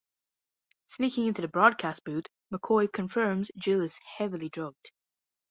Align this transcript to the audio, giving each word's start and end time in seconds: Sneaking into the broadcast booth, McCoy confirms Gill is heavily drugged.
Sneaking 0.87 1.27
into 1.27 1.43
the 1.43 1.47
broadcast 1.47 2.03
booth, 2.03 2.25
McCoy 2.51 2.91
confirms 2.91 3.51
Gill 3.61 3.81
is 3.83 3.99
heavily 4.17 4.49
drugged. 4.49 4.89